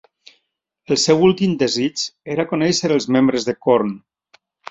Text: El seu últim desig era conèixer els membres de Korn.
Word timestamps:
El 0.95 0.97
seu 1.01 1.19
últim 1.27 1.53
desig 1.59 2.05
era 2.37 2.47
conèixer 2.55 2.91
els 2.97 3.07
membres 3.19 3.47
de 3.51 3.57
Korn. 3.67 3.93